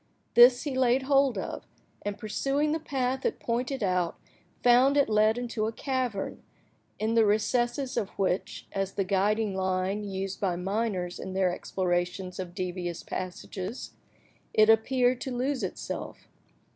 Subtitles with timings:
[0.33, 1.67] This he laid hold of,
[2.01, 4.17] and, pursuing the path it pointed out,
[4.63, 6.41] found it led into a cavern,
[6.97, 12.39] in the recesses of which, as the guiding line used by miners in their explorations
[12.39, 13.91] of devious passages,
[14.55, 16.27] it appeared to lose itself.